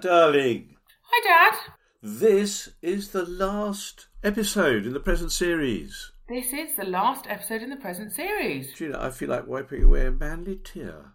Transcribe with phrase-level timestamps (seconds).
[0.00, 0.76] darling.
[1.02, 1.58] Hi, Dad.
[2.02, 6.12] This is the last episode in the present series.
[6.28, 8.80] This is the last episode in the present series.
[8.80, 11.14] Know, I feel like wiping away a manly tear.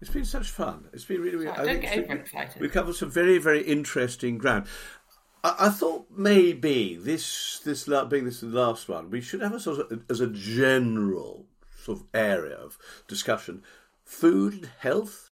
[0.00, 0.88] It's been such fun.
[0.92, 1.54] It's been really, really.
[1.54, 2.60] Sorry, I don't get overexcited.
[2.60, 4.66] We've covered some very, very interesting ground.
[5.44, 9.60] I, I thought maybe this, this being this the last one, we should have a
[9.60, 11.46] sort of as a general
[11.82, 13.62] sort of area of discussion,
[14.04, 15.30] food and health.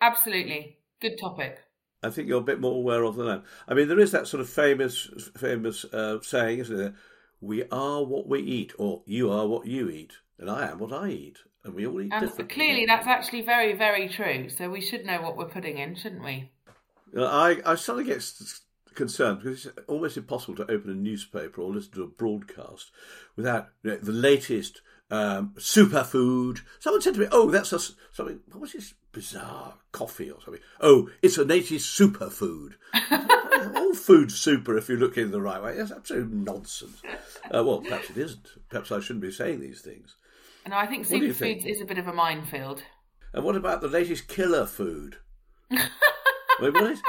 [0.00, 0.78] Absolutely.
[1.00, 1.63] Good topic.
[2.04, 3.42] I think you're a bit more aware of than I am.
[3.66, 6.94] I mean, there is that sort of famous, famous uh, saying, isn't there?
[7.40, 10.92] We are what we eat, or you are what you eat, and I am what
[10.92, 12.54] I eat, and we all eat And differently.
[12.54, 14.48] clearly, that's actually very, very true.
[14.48, 16.50] So we should know what we're putting in, shouldn't we?
[17.16, 18.24] I, I suddenly get
[18.94, 22.90] concerned because it's almost impossible to open a newspaper or listen to a broadcast
[23.36, 26.60] without you know, the latest um, superfood.
[26.80, 27.78] Someone said to me, "Oh, that's a,
[28.12, 28.40] something.
[28.50, 30.62] What was this bizarre coffee or something?
[30.80, 32.72] Oh, it's a native superfood.
[33.76, 35.76] All food's super if you look in the right way.
[35.76, 37.00] That's absolute nonsense.
[37.50, 38.48] Uh, well, perhaps it isn't.
[38.68, 40.16] Perhaps I shouldn't be saying these things.
[40.64, 41.62] And I think What do you think?
[41.62, 42.82] superfoods is a bit of a minefield.
[43.32, 45.16] And what about the latest killer food?
[45.70, 45.80] Wait,
[46.60, 47.00] what is?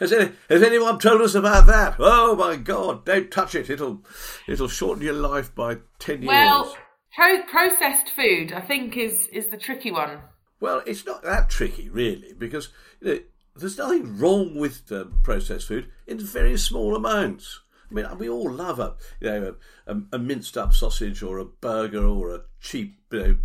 [0.00, 1.96] Has, any, has anyone told us about that?
[1.98, 3.04] Oh my God!
[3.04, 3.68] Don't touch it.
[3.68, 4.04] It'll
[4.46, 6.28] it'll shorten your life by ten years.
[6.28, 6.76] Well,
[7.16, 10.20] pro- processed food, I think, is is the tricky one.
[10.60, 12.70] Well, it's not that tricky, really, because
[13.00, 13.20] you know,
[13.56, 14.90] there's nothing wrong with
[15.22, 17.60] processed food in very small amounts.
[17.90, 19.54] I mean, we all love a you know
[19.86, 23.36] a, a, a minced up sausage or a burger or a cheap you know,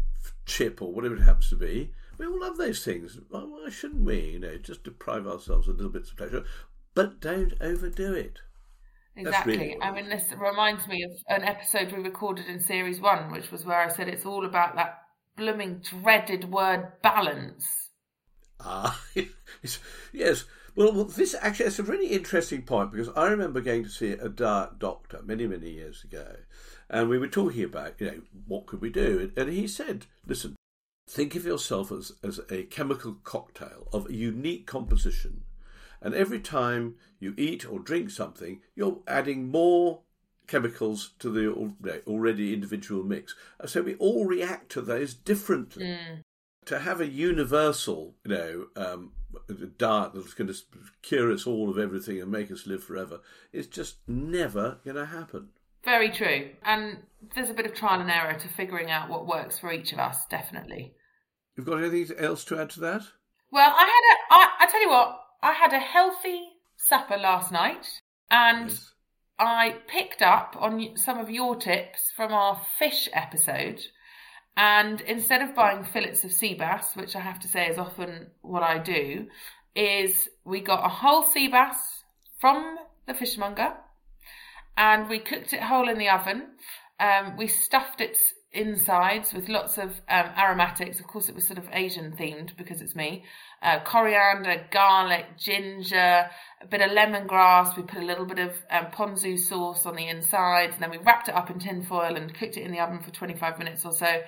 [0.45, 1.93] chip or whatever it happens to be.
[2.17, 3.19] We all love those things.
[3.29, 4.31] Why, why shouldn't we?
[4.31, 6.43] You know, just deprive ourselves of little bits of pleasure,
[6.93, 8.39] but don't overdo it.
[9.15, 9.57] Exactly.
[9.57, 13.51] really I mean, this reminds me of an episode we recorded in series one, which
[13.51, 15.02] was where I said it's all about that
[15.35, 17.89] blooming dreaded word balance.
[18.59, 19.01] Ah,
[20.13, 20.45] yes.
[20.75, 24.29] Well, this actually is a really interesting point because I remember going to see a
[24.29, 26.37] diet doctor many, many years ago,
[26.89, 30.55] and we were talking about, you know, what could we do, and he said, "Listen,
[31.07, 35.43] think of yourself as as a chemical cocktail of a unique composition,
[36.01, 40.01] and every time you eat or drink something, you're adding more."
[40.53, 43.33] Chemicals to the al- you know, already individual mix,
[43.65, 45.97] so we all react to those differently
[46.65, 49.11] to have a universal, you know, um,
[49.79, 50.55] diet that's going to
[51.01, 53.19] cure us all of everything and make us live forever
[53.51, 55.49] is just never going to happen.
[55.83, 56.51] Very true.
[56.63, 56.97] And
[57.33, 59.99] there's a bit of trial and error to figuring out what works for each of
[59.99, 60.93] us, definitely.
[61.57, 63.01] You've got anything else to add to that?
[63.51, 66.41] Well, I had a, I, I tell you what, I had a healthy
[66.77, 67.87] supper last night
[68.31, 68.92] and Yes.
[69.39, 73.81] I picked up on some of your tips from our fish episode.
[74.55, 78.27] And instead of buying fillets of sea bass, which I have to say is often
[78.41, 79.27] what I do,
[79.75, 82.03] is we got a whole sea bass
[82.39, 82.77] from
[83.07, 83.73] the fishmonger
[84.77, 86.49] and we cooked it whole in the oven.
[86.99, 88.19] Um, we stuffed its
[88.53, 90.99] insides with lots of um, aromatics.
[90.99, 93.23] Of course, it was sort of Asian themed because it's me.
[93.61, 96.29] Uh, coriander, garlic, ginger,
[96.61, 97.75] a bit of lemongrass.
[97.75, 100.97] We put a little bit of um, ponzu sauce on the insides, and then we
[100.97, 103.85] wrapped it up in tin foil and cooked it in the oven for 25 minutes
[103.85, 104.21] or so.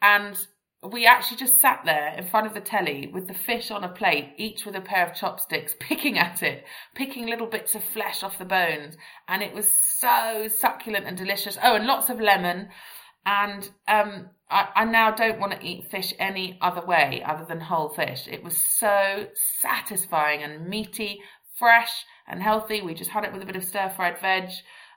[0.00, 0.38] And
[0.82, 3.88] we actually just sat there in front of the telly with the fish on a
[3.88, 6.64] plate, each with a pair of chopsticks, picking at it,
[6.94, 8.96] picking little bits of flesh off the bones.
[9.26, 11.58] And it was so succulent and delicious.
[11.62, 12.68] Oh, and lots of lemon.
[13.26, 17.60] And um, I, I now don't want to eat fish any other way other than
[17.60, 18.26] whole fish.
[18.30, 19.26] It was so
[19.60, 21.20] satisfying and meaty,
[21.58, 22.82] fresh and healthy.
[22.82, 24.50] We just had it with a bit of stir fried veg.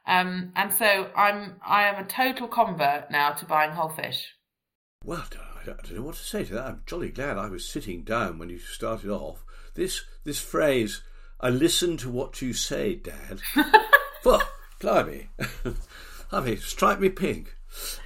[0.07, 4.33] Um, and so I'm I am a total convert now to buying whole fish.
[5.03, 5.23] Well,
[5.61, 6.65] I don't, know what to say to that.
[6.65, 9.43] I'm jolly glad I was sitting down when you started off.
[9.75, 11.01] This this phrase,
[11.39, 13.41] I listen to what you say, Dad.
[14.25, 14.41] well,
[14.79, 15.29] blimey.
[16.31, 17.55] I mean, strike me pink.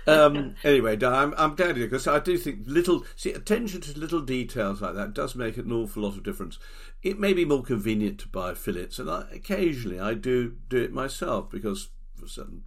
[0.08, 4.22] Um, anyway, I'm, I'm glad you because I do think little see attention to little
[4.22, 6.60] details like that does make an awful lot of difference.
[7.02, 10.94] It may be more convenient to buy fillets, and I, occasionally I do do it
[10.94, 12.64] myself because for certain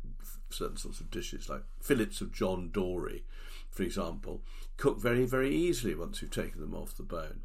[0.50, 3.24] certain sorts of dishes like fillets of John Dory,
[3.70, 4.42] for example,
[4.76, 7.42] cook very very easily once you've taken them off the bone.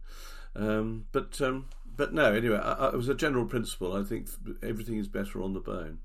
[0.56, 3.94] Um, but um, but no, anyway, I, I, it was a general principle.
[3.94, 4.30] I think
[4.64, 6.00] everything is better on the bone.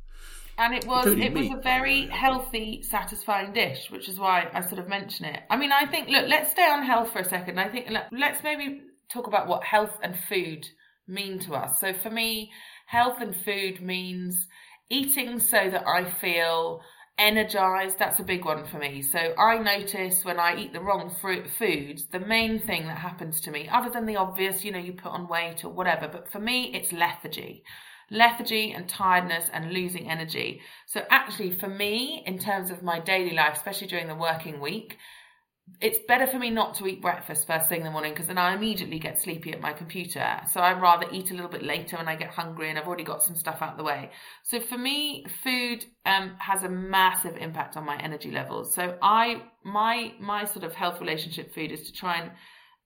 [0.58, 4.80] And it was it was a very healthy, satisfying dish, which is why I sort
[4.80, 5.40] of mention it.
[5.48, 7.60] I mean, I think look, let's stay on health for a second.
[7.60, 10.66] I think let- let's maybe talk about what health and food
[11.06, 11.80] mean to us.
[11.80, 12.52] So for me,
[12.86, 14.48] health and food means
[14.90, 16.82] eating so that I feel
[17.18, 17.98] energized.
[17.98, 19.02] That's a big one for me.
[19.02, 23.40] So I notice when I eat the wrong fruit foods, the main thing that happens
[23.42, 26.30] to me, other than the obvious, you know, you put on weight or whatever, but
[26.30, 27.62] for me, it's lethargy.
[28.10, 30.60] Lethargy and tiredness and losing energy.
[30.86, 34.96] So actually, for me, in terms of my daily life, especially during the working week,
[35.80, 38.38] it's better for me not to eat breakfast first thing in the morning because then
[38.38, 40.40] I immediately get sleepy at my computer.
[40.52, 43.04] So I'd rather eat a little bit later when I get hungry and I've already
[43.04, 44.10] got some stuff out the way.
[44.44, 48.74] So for me, food um, has a massive impact on my energy levels.
[48.74, 52.30] So I my my sort of health relationship food is to try and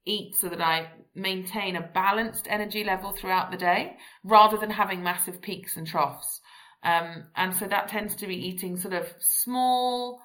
[0.05, 5.03] eat so that I maintain a balanced energy level throughout the day rather than having
[5.03, 6.41] massive peaks and troughs.
[6.83, 10.21] Um, and so that tends to be eating sort of small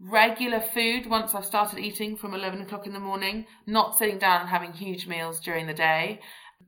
[0.00, 4.40] regular food once I've started eating from 11 o'clock in the morning, not sitting down
[4.40, 6.20] and having huge meals during the day,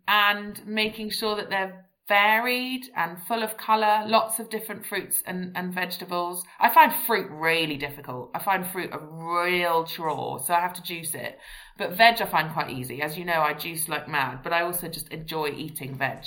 [0.07, 5.53] and making sure that they're varied and full of colour, lots of different fruits and,
[5.57, 6.45] and vegetables.
[6.59, 8.31] I find fruit really difficult.
[8.35, 11.39] I find fruit a real chore, so I have to juice it.
[11.79, 13.03] But veg I find quite easy.
[13.03, 16.25] As you know, I juice like mad, but I also just enjoy eating veg.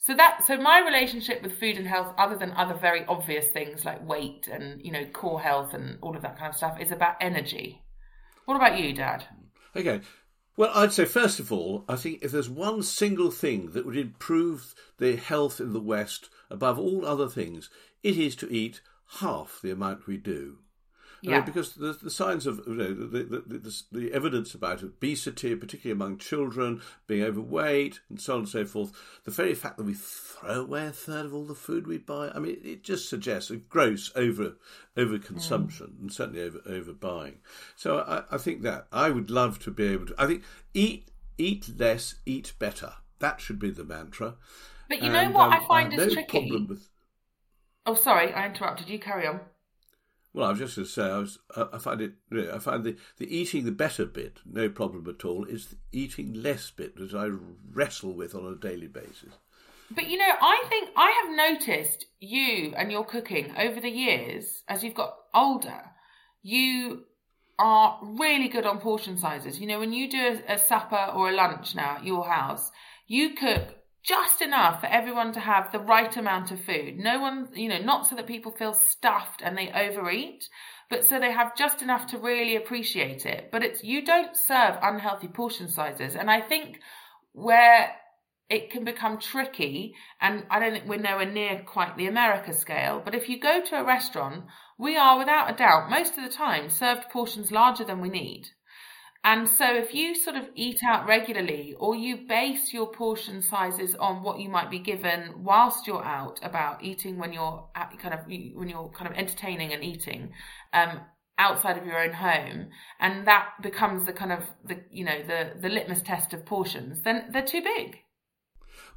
[0.00, 3.84] So that so my relationship with food and health, other than other very obvious things
[3.84, 6.92] like weight and you know core health and all of that kind of stuff, is
[6.92, 7.82] about energy.
[8.44, 9.24] What about you, Dad?
[9.74, 10.00] Okay.
[10.58, 13.96] Well, I'd say first of all, I think if there's one single thing that would
[13.96, 17.70] improve the health in the West above all other things,
[18.02, 18.80] it is to eat
[19.20, 20.58] half the amount we do.
[21.20, 21.32] Yeah.
[21.32, 24.82] I mean, because the, the signs of you know, the, the, the, the, evidence about
[24.82, 28.92] obesity, particularly among children, being overweight, and so on and so forth,
[29.24, 32.30] the very fact that we throw away a third of all the food we buy,
[32.34, 34.56] I mean, it just suggests a gross over
[34.96, 36.00] overconsumption mm.
[36.00, 37.36] and certainly over overbuying.
[37.74, 40.14] So I, I think that I would love to be able to.
[40.18, 40.44] I think
[40.74, 42.92] eat eat less, eat better.
[43.18, 44.34] That should be the mantra.
[44.88, 46.66] But you know what um, I find I is no tricky.
[46.68, 46.88] With...
[47.86, 48.98] Oh, sorry, I interrupted you.
[48.98, 49.40] Carry on.
[50.38, 52.12] Well, I was just going to say, I, was, I find it,
[52.54, 55.44] I find the, the eating the better bit no problem at all.
[55.48, 57.30] It's the eating less bit that I
[57.72, 59.34] wrestle with on a daily basis.
[59.90, 64.62] But you know, I think I have noticed you and your cooking over the years
[64.68, 65.80] as you've got older.
[66.44, 67.02] You
[67.58, 69.58] are really good on portion sizes.
[69.58, 72.70] You know, when you do a, a supper or a lunch now at your house,
[73.08, 76.96] you cook just enough for everyone to have the right amount of food.
[76.96, 80.48] No one, you know, not so that people feel stuffed and they overeat,
[80.88, 83.50] but so they have just enough to really appreciate it.
[83.52, 86.16] But it's, you don't serve unhealthy portion sizes.
[86.16, 86.78] And I think
[87.32, 87.92] where
[88.48, 93.02] it can become tricky, and I don't think we're nowhere near quite the America scale,
[93.04, 94.44] but if you go to a restaurant,
[94.78, 98.46] we are without a doubt, most of the time, served portions larger than we need.
[99.24, 103.94] And so if you sort of eat out regularly or you base your portion sizes
[103.96, 107.68] on what you might be given whilst you're out about eating when you're
[107.98, 110.32] kind of when you're kind of entertaining and eating
[110.72, 111.00] um,
[111.36, 112.68] outside of your own home
[113.00, 117.02] and that becomes the kind of the you know the the litmus test of portions
[117.02, 117.98] then they're too big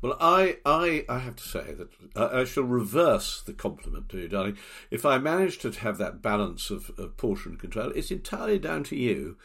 [0.02, 4.18] well, I, I, I have to say that I, I, shall reverse the compliment to
[4.18, 4.58] you, darling.
[4.90, 8.96] If I manage to have that balance of, of portion control, it's entirely down to
[8.96, 9.38] you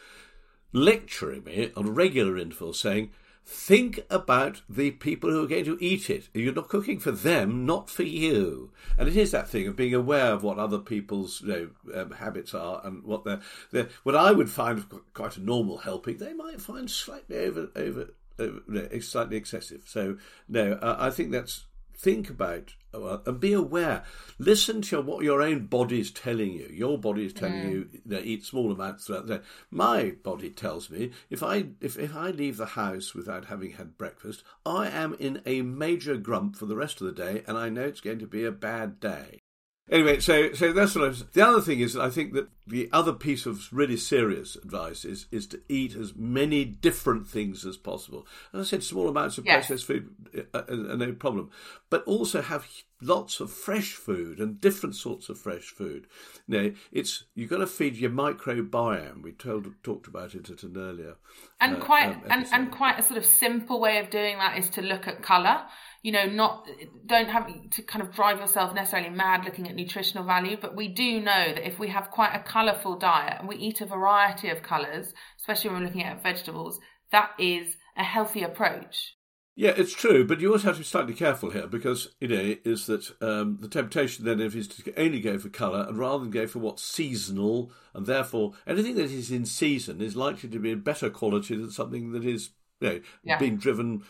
[0.73, 3.11] lecturing me on regular intervals saying,
[3.45, 6.27] think about the people who are going to eat it.
[6.33, 8.71] You're not cooking for them, not for you.
[8.97, 12.11] And it is that thing of being aware of what other people's you know, um,
[12.11, 13.39] habits are and what they're,
[13.71, 14.83] they're, what I would find
[15.13, 19.83] quite a normal helping, they might find slightly over over, over slightly excessive.
[19.85, 20.17] So
[20.49, 21.65] no, uh, I think that's
[21.97, 24.03] think about uh, and be aware.
[24.37, 26.69] Listen to what your own body is telling you.
[26.71, 27.71] Your body is telling mm.
[27.71, 29.43] you, know, eat small amounts throughout the day.
[29.71, 33.97] My body tells me if I if, if I leave the house without having had
[33.97, 37.69] breakfast, I am in a major grump for the rest of the day, and I
[37.69, 39.41] know it's going to be a bad day.
[39.89, 41.23] Anyway, so so that's what I was.
[41.31, 45.27] The other thing is, I think that the other piece of really serious advice is
[45.31, 48.27] is to eat as many different things as possible.
[48.53, 49.67] As I said, small amounts of yes.
[49.67, 50.09] processed food
[50.53, 51.51] are, uh, uh, no problem,
[51.89, 52.67] but also have
[53.01, 56.07] lots of fresh food and different sorts of fresh food.
[56.47, 59.23] You know, it's you've got to feed your microbiome.
[59.23, 61.15] We told talked about it at an earlier
[61.59, 64.57] and uh, quite um, and, and quite a sort of simple way of doing that
[64.57, 65.61] is to look at colour
[66.07, 66.69] you know, not
[67.05, 70.87] don't have to kind of drive yourself necessarily mad looking at nutritional value, but we
[70.87, 74.47] do know that if we have quite a colourful diet and we eat a variety
[74.47, 76.79] of colours, especially when we're looking at vegetables,
[77.11, 79.17] that is a healthy approach.
[79.57, 82.55] Yeah, it's true, but you also have to be slightly careful here because you know
[82.63, 86.31] is that um, the temptation then is to only go for colour and rather than
[86.31, 90.71] go for what's seasonal, and therefore anything that is in season is likely to be
[90.71, 93.39] of better quality than something that is you know, yeah.
[93.39, 94.03] being driven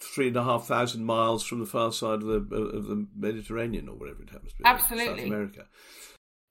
[0.00, 3.88] three and a half thousand miles from the far side of the of the Mediterranean
[3.88, 5.66] or whatever it happens to be, absolutely South America.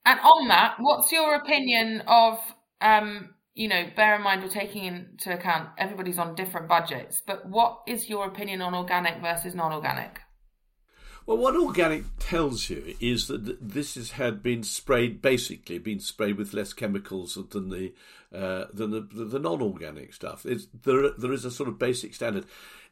[0.06, 2.40] And on that, what's your opinion of
[2.82, 3.30] um,
[3.60, 7.82] you know, bear in mind we're taking into account everybody's on different budgets, but what
[7.88, 10.22] is your opinion on organic versus non-organic?
[11.26, 16.38] Well, what organic tells you is that this has had been sprayed, basically been sprayed
[16.38, 17.94] with less chemicals than the
[18.34, 20.46] uh, than the, the, the non-organic stuff.
[20.46, 22.46] It's, there there is a sort of basic standard.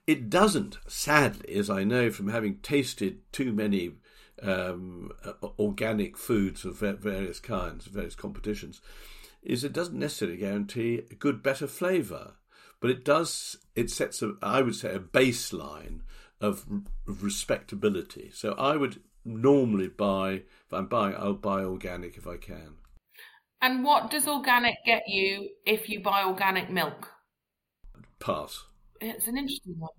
[0.07, 3.91] It doesn't, sadly, as I know from having tasted too many
[4.41, 5.11] um,
[5.59, 8.79] organic foods of various kinds, various competitions,
[9.43, 12.35] is it doesn't necessarily guarantee a good, better flavour,
[12.79, 13.57] but it does.
[13.75, 16.01] It sets a, I would say, a baseline
[16.39, 16.65] of,
[17.05, 18.31] of respectability.
[18.33, 22.75] So I would normally buy if I'm buying, I'll buy organic if I can.
[23.61, 27.11] And what does organic get you if you buy organic milk?
[28.19, 28.63] Pass.
[29.01, 29.91] It's an interesting one.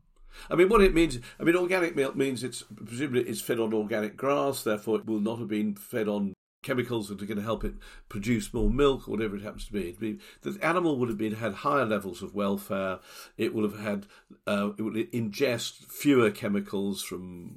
[0.51, 3.73] I mean, what it means, I mean, organic milk means it's presumably it's fed on
[3.75, 7.45] organic grass, therefore it will not have been fed on chemicals that are going to
[7.45, 7.75] help it
[8.09, 9.93] produce more milk or whatever it happens to be.
[9.93, 12.99] be the animal would have been had higher levels of welfare.
[13.37, 14.07] It would have had
[14.47, 17.57] uh, it would ingest fewer chemicals from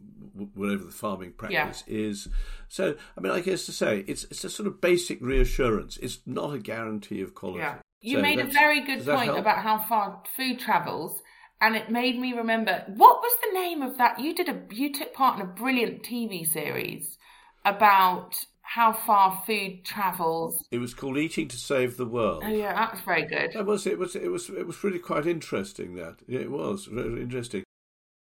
[0.54, 1.98] whatever the farming practice yeah.
[1.98, 2.28] is.
[2.70, 5.98] So, I mean, I guess to say it's it's a sort of basic reassurance.
[5.98, 7.60] It's not a guarantee of quality.
[7.60, 7.76] Yeah.
[8.04, 11.22] You so made a very good point about how far food travels
[11.62, 14.92] and it made me remember what was the name of that you did a you
[14.92, 17.18] took part in a brilliant tv series
[17.64, 20.64] about how far food travels.
[20.72, 22.44] It was called Eating to Save the World.
[22.46, 23.52] Oh yeah, that's very good.
[23.54, 24.00] That was it.
[24.00, 25.96] Was it was it was really quite interesting.
[25.96, 27.64] That it was very interesting.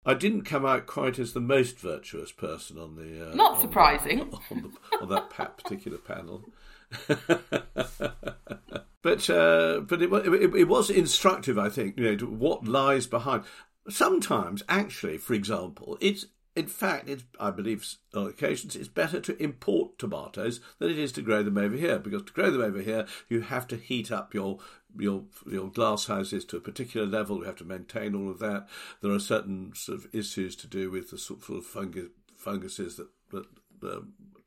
[0.05, 3.31] I didn't come out quite as the most virtuous person on the.
[3.31, 4.21] Uh, Not surprising.
[4.21, 6.43] On, on, the, on that particular panel.
[9.03, 11.97] but uh, but it, it, it, was instructive, I think.
[11.97, 13.43] You know, what lies behind.
[13.89, 19.41] Sometimes, actually, for example, it's in fact, it's, I believe on occasions it's better to
[19.41, 22.79] import tomatoes than it is to grow them over here because to grow them over
[22.79, 24.59] here you have to heat up your
[24.97, 27.39] your your glass houses to a particular level.
[27.39, 28.67] You have to maintain all of that.
[29.01, 33.09] There are certain sort of issues to do with the sort of fungus, funguses that
[33.31, 33.45] that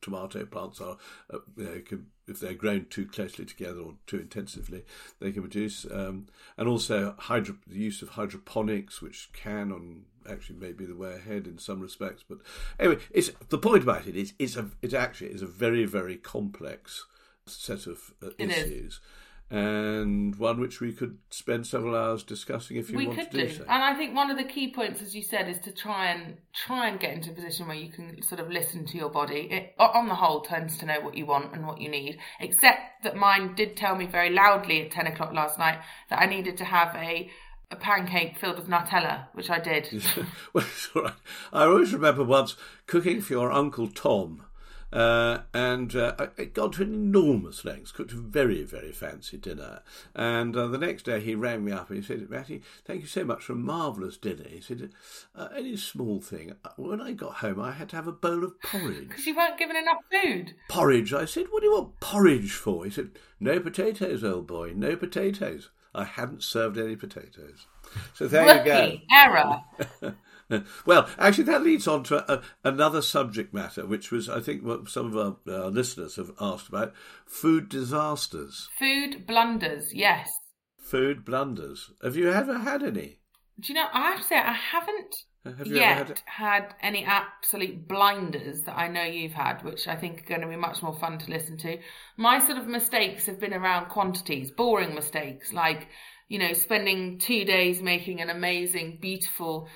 [0.00, 0.97] tomato plants are,
[1.33, 4.85] uh, you know, can, if they're grown too closely together or too intensively,
[5.21, 5.87] they can produce.
[5.90, 6.26] Um,
[6.57, 11.14] and also hydro, the use of hydroponics, which can and actually may be the way
[11.14, 12.25] ahead in some respects.
[12.28, 12.38] But
[12.78, 16.16] anyway, it's the point about it is it's a it actually is a very very
[16.16, 17.07] complex
[17.47, 19.00] set of uh, issues.
[19.49, 23.47] And one which we could spend several hours discussing if you we want to do,
[23.47, 23.62] do so.
[23.69, 26.38] And I think one of the key points, as you said, is to try and
[26.53, 29.49] try and get into a position where you can sort of listen to your body.
[29.53, 32.19] It, on the whole, tends to know what you want and what you need.
[32.41, 35.79] Except that mine did tell me very loudly at ten o'clock last night
[36.11, 37.31] that I needed to have a
[37.71, 39.88] a pancake filled with Nutella, which I did.
[40.53, 41.15] well, it's all right.
[41.53, 44.46] I always remember once cooking for your Uncle Tom.
[44.93, 49.83] Uh, and uh, I, I got to enormous lengths, cooked a very, very fancy dinner.
[50.14, 53.07] And uh, the next day he rang me up and he said, Matty, thank you
[53.07, 54.45] so much for a marvellous dinner.
[54.49, 54.90] He said,
[55.35, 56.55] uh, any small thing.
[56.64, 59.09] Uh, when I got home, I had to have a bowl of porridge.
[59.09, 60.55] Because you weren't given enough food.
[60.69, 61.12] Porridge.
[61.12, 62.85] I said, what do you want porridge for?
[62.85, 65.71] He said, no potatoes, old boy, no potatoes.
[65.97, 67.67] I hadn't served any potatoes.
[68.15, 70.15] So there Rookie, you go.
[70.53, 70.65] Error.
[70.87, 74.88] well, actually, that leads on to a, another subject matter, which was, I think, what
[74.88, 76.93] some of our, our listeners have asked about
[77.25, 78.69] food disasters.
[78.79, 80.31] Food blunders, yes.
[80.79, 81.91] Food blunders.
[82.03, 83.19] Have you ever had any?
[83.59, 85.17] Do you know, I have to say, I haven't
[85.53, 89.97] have you yet had, had, any absolute blinders that I know you've had, which I
[89.97, 91.79] think are going to be much more fun to listen to.
[92.17, 95.88] My sort of mistakes have been around quantities, boring mistakes, like,
[96.29, 99.69] you know, spending two days making an amazing, beautiful,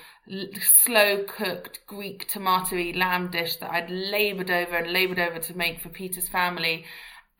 [0.59, 5.81] slow cooked Greek tomatoey lamb dish that I'd laboured over and laboured over to make
[5.81, 6.85] for Peter's family,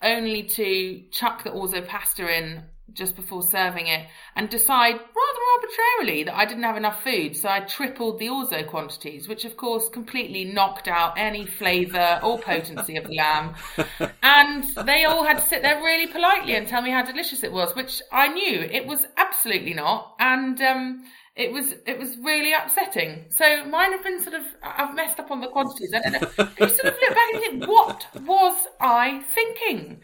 [0.01, 6.23] only to chuck the orzo pasta in just before serving it and decide rather arbitrarily
[6.23, 7.35] that I didn't have enough food.
[7.35, 12.39] So I tripled the orzo quantities, which of course completely knocked out any flavour or
[12.39, 13.55] potency of the lamb.
[14.23, 17.51] And they all had to sit there really politely and tell me how delicious it
[17.51, 20.15] was, which I knew it was absolutely not.
[20.19, 21.05] And, um,
[21.35, 23.25] it was it was really upsetting.
[23.29, 25.93] So mine have been sort of I've messed up on the quantities.
[25.93, 26.49] I don't know.
[26.59, 30.01] you sort of look back and think, what was I thinking?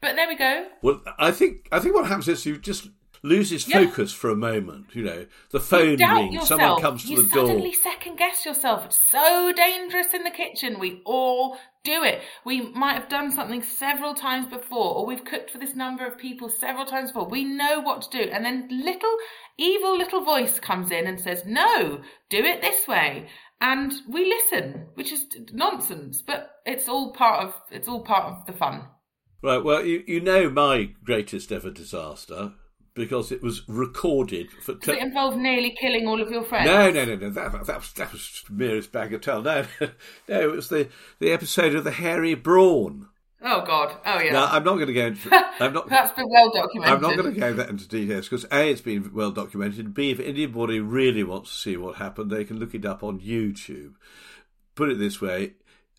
[0.00, 0.68] But there we go.
[0.82, 2.88] Well, I think I think what happens is you just
[3.22, 4.94] loses focus for a moment.
[4.94, 6.60] You know, the phone rings, yourself.
[6.60, 7.42] someone comes to you the door.
[7.42, 8.84] You suddenly second guess yourself.
[8.84, 10.78] It's so dangerous in the kitchen.
[10.78, 12.22] We all do it.
[12.44, 16.18] We might have done something several times before, or we've cooked for this number of
[16.18, 17.28] people several times before.
[17.28, 19.16] We know what to do, and then little
[19.56, 23.28] evil little voice comes in and says, "No, do it this way."
[23.60, 28.46] And we listen, which is nonsense, but it's all part of it's all part of
[28.46, 28.86] the fun.
[29.42, 29.62] Right.
[29.62, 32.52] Well, you, you know my greatest ever disaster
[32.94, 34.74] because it was recorded for.
[34.74, 36.66] Does it involve nearly killing all of your friends?
[36.66, 37.30] No, no, no, no.
[37.30, 39.44] That, that was that was merest bagatelle.
[39.44, 39.64] No,
[40.28, 40.88] no, it was the
[41.20, 43.08] the episode of the hairy brawn.
[43.40, 43.96] Oh God!
[44.04, 44.32] Oh yeah.
[44.32, 45.30] Now, I'm not going to go into.
[45.60, 45.88] I'm not.
[45.88, 46.94] That's been well documented.
[46.96, 49.94] I'm not going to go that into details because a, it's been well documented.
[49.94, 53.20] B, if anybody really wants to see what happened, they can look it up on
[53.20, 53.94] YouTube.
[54.74, 55.52] Put it this way: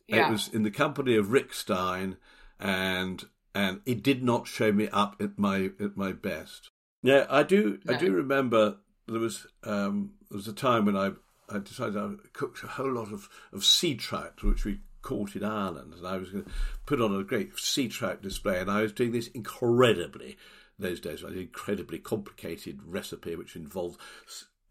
[0.09, 0.27] Yeah.
[0.27, 2.17] it was in the company of Rick Stein,
[2.59, 3.25] and
[3.55, 6.69] and it did not show me up at my at my best.
[7.01, 7.79] Yeah, I do.
[7.87, 11.11] I do remember there was um, there was a time when I
[11.49, 15.43] I decided I cooked a whole lot of of sea trout, which we caught in
[15.43, 16.51] Ireland, and I was going to
[16.85, 20.37] put on a great sea trout display, and I was doing this incredibly.
[20.77, 23.99] Those days, an incredibly complicated recipe which involved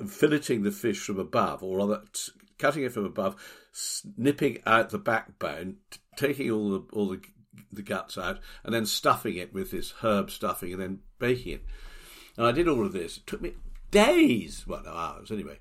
[0.00, 3.36] filleting the fish from above, or rather t- cutting it from above,
[3.72, 7.20] snipping out the backbone, t- taking all the all the,
[7.72, 11.64] the guts out, and then stuffing it with this herb stuffing, and then baking it.
[12.36, 13.16] And I did all of this.
[13.18, 13.54] It took me
[13.90, 15.58] days, well, no, hours anyway.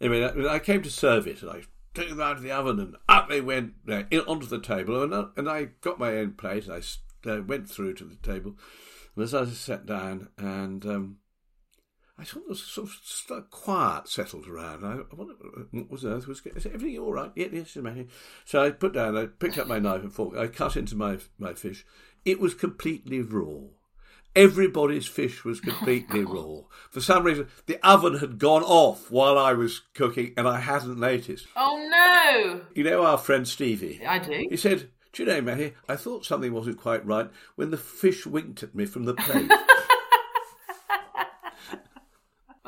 [0.00, 1.62] Anyway, I, came to serve it, and I
[1.94, 5.02] took them out of the oven, and up they went uh, onto the table.
[5.02, 8.16] And I, and I got my own plate, and I uh, went through to the
[8.16, 8.56] table.
[9.16, 11.16] And as I sat down, and um,
[12.18, 14.84] I thought there was sort of st- quiet settled around.
[14.84, 15.36] I, I wondered
[15.70, 17.30] what uh, was on earth was is everything all right?
[17.36, 18.08] Yeah, yes, mate.
[18.44, 21.18] So I put down, I picked up my knife and fork, I cut into my
[21.38, 21.86] my fish.
[22.24, 23.68] It was completely raw.
[24.34, 26.62] Everybody's fish was completely raw.
[26.90, 30.98] For some reason, the oven had gone off while I was cooking, and I hadn't
[30.98, 31.46] noticed.
[31.54, 32.62] Oh no!
[32.74, 34.04] You know our friend Stevie.
[34.04, 34.46] I do.
[34.50, 35.74] He said, "Do you know, Matty?
[35.88, 39.50] I thought something wasn't quite right when the fish winked at me from the plate."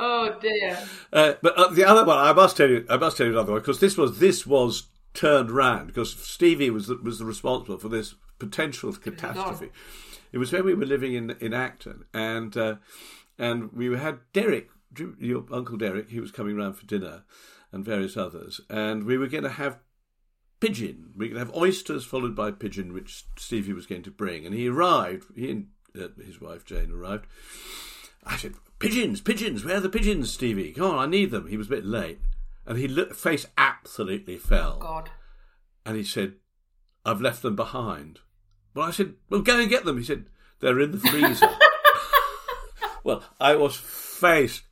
[0.02, 0.78] Oh dear.
[1.12, 3.52] Uh, but uh, the other one, I must tell you, I must tell you another
[3.52, 7.76] one because this was this was turned round because Stevie was the, was the responsible
[7.76, 9.70] for this potential catastrophe.
[10.32, 12.76] It was when we were living in in Acton, and uh,
[13.38, 14.70] and we had Derek,
[15.18, 16.08] your uncle Derek.
[16.08, 17.24] He was coming round for dinner,
[17.70, 19.80] and various others, and we were going to have
[20.60, 21.12] pigeon.
[21.14, 24.46] We were going to have oysters followed by pigeon, which Stevie was going to bring.
[24.46, 25.26] And he arrived.
[25.34, 25.66] He and
[25.98, 27.26] uh, his wife Jane arrived.
[28.24, 29.64] I said, "Pigeons, pigeons!
[29.64, 30.72] Where are the pigeons, Stevie?
[30.72, 32.18] Come on, I need them." He was a bit late,
[32.66, 35.10] and he looked, face absolutely fell, oh, God.
[35.86, 36.34] and he said,
[37.04, 38.20] "I've left them behind."
[38.74, 40.26] Well, I said, "Well, go and get them." He said,
[40.58, 41.48] "They're in the freezer."
[43.04, 44.62] well, I was faced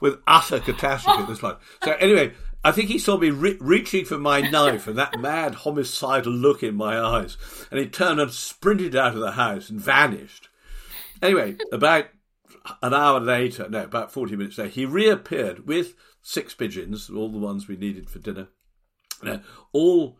[0.00, 1.58] with utter catastrophe at this point.
[1.82, 2.32] So anyway,
[2.64, 6.62] I think he saw me re- reaching for my knife and that mad homicidal look
[6.62, 7.36] in my eyes,
[7.70, 10.48] and he turned and sprinted out of the house and vanished.
[11.22, 12.06] Anyway, about
[12.82, 17.38] an hour later, no, about 40 minutes later, he reappeared with six pigeons, all the
[17.38, 18.48] ones we needed for dinner,
[19.24, 19.38] uh,
[19.72, 20.18] all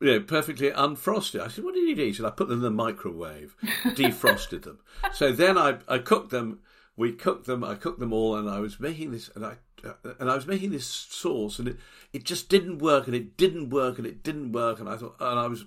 [0.00, 1.40] you know, perfectly unfrosted.
[1.40, 2.04] I said, What did you do?
[2.04, 4.80] He said, I put them in the microwave, defrosted them.
[5.12, 6.60] So then I, I cooked them.
[6.96, 7.64] We cooked them.
[7.64, 10.46] I cooked them all, and I was making this, and I uh, and I was
[10.46, 11.76] making this sauce, and it,
[12.12, 15.16] it just didn't work, and it didn't work, and it didn't work, and I thought,
[15.20, 15.64] and I was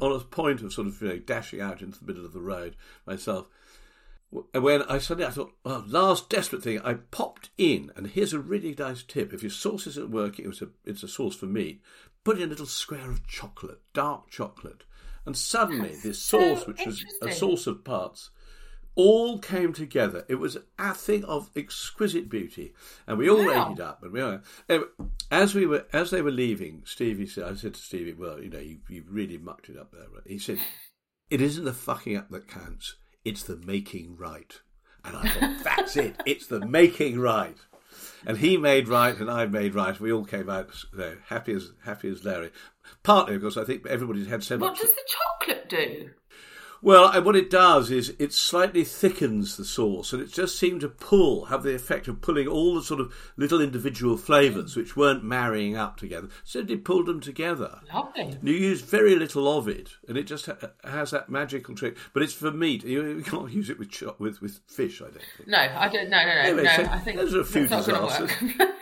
[0.00, 2.40] on a point of sort of you know, dashing out into the middle of the
[2.40, 3.48] road myself.
[4.54, 8.32] And when I suddenly I thought, oh, last desperate thing, I popped in, and here's
[8.32, 11.46] a really nice tip: if your sauce isn't working, it's a it's a sauce for
[11.46, 11.82] meat.
[12.24, 14.84] Put in a little square of chocolate, dark chocolate,
[15.26, 18.30] and suddenly this so sauce, which was a sauce of parts,
[18.94, 20.24] all came together.
[20.28, 22.74] It was a thing of exquisite beauty,
[23.06, 23.68] and we all Wow.
[23.68, 24.02] ate it up.
[24.02, 24.86] And we all, anyway,
[25.30, 28.48] as we were as they were leaving, Stevie said, "I said to Stevie, well, you
[28.48, 30.22] know, you you really mucked it up there." Right?
[30.26, 30.58] He said,
[31.28, 34.60] "It isn't the fucking up that counts; it's the making right."
[35.04, 36.16] And I thought, "That's it!
[36.26, 37.56] It's the making right."
[38.24, 39.98] And he made right, and I made right.
[39.98, 42.50] We all came out you know, happy as happy as Larry.
[43.02, 44.80] Partly because I think everybody's had so What much.
[44.80, 45.08] does the
[45.40, 46.10] chocolate do?
[46.84, 50.80] Well, I- what it does is it slightly thickens the sauce, and it just seemed
[50.80, 54.96] to pull, have the effect of pulling all the sort of little individual flavours which
[54.96, 56.28] weren't marrying up together.
[56.42, 57.78] So it pulled them together.
[57.94, 58.36] Lovely.
[58.42, 61.96] You use very little of it, and it just ha- has that magical trick.
[62.12, 62.84] But it's for meat.
[62.84, 65.00] You, you can't use it with cho- with with fish.
[65.00, 65.48] I don't think.
[65.48, 66.10] No, I don't.
[66.10, 66.76] No, no, no, Anyway, no.
[66.76, 68.30] so I think those are a few disasters.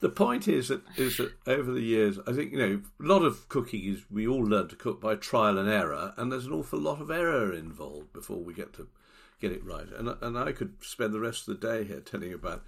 [0.00, 3.22] The point is that is that over the years, I think you know a lot
[3.22, 6.52] of cooking is we all learn to cook by trial and error, and there's an
[6.52, 8.86] awful lot of error involved before we get to
[9.40, 9.88] get it right.
[9.96, 12.62] And and I could spend the rest of the day here telling you about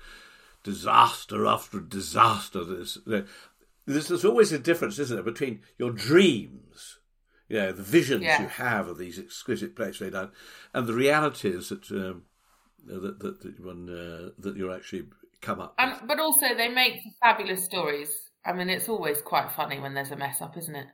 [0.64, 2.64] disaster after disaster.
[2.64, 2.98] There's
[3.86, 6.98] there's, there's always a difference, isn't there, between your dreams,
[7.48, 8.42] you know, the visions Yeah.
[8.42, 10.32] you have of these exquisite plates laid out,
[10.74, 12.24] and the realities that um,
[12.86, 15.06] that that, that one uh, that you're actually
[15.40, 15.74] come up.
[15.78, 18.10] Um, but also, they make fabulous stories.
[18.44, 20.86] I mean, it's always quite funny when there's a mess up, isn't it?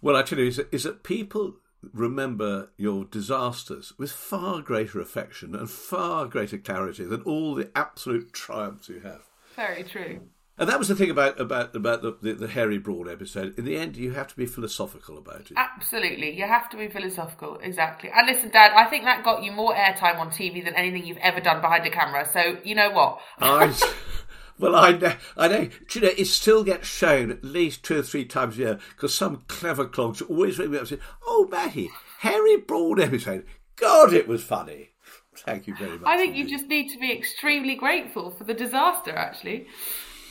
[0.00, 1.56] Well, actually, tell you, is that people
[1.92, 8.32] remember your disasters with far greater affection and far greater clarity than all the absolute
[8.32, 9.22] triumphs you have.
[9.54, 10.20] Very true.
[10.58, 13.58] And that was the thing about about about the, the, the hairy brawn episode.
[13.58, 15.52] In the end, you have to be philosophical about it.
[15.56, 17.58] Absolutely, you have to be philosophical.
[17.62, 18.10] Exactly.
[18.14, 21.18] And listen, Dad, I think that got you more airtime on TV than anything you've
[21.18, 22.26] ever done behind a camera.
[22.32, 23.20] So you know what?
[23.38, 23.78] I,
[24.58, 25.68] well, I know, I know.
[25.88, 28.78] Do you know, it still gets shown at least two or three times a year
[28.94, 31.90] because some clever clogs always ring me up and say, "Oh, Matty,
[32.20, 33.44] hairy brawn episode.
[33.76, 34.90] God, it was funny."
[35.36, 36.08] Thank you very much.
[36.08, 36.56] I think you indeed.
[36.56, 39.66] just need to be extremely grateful for the disaster, actually.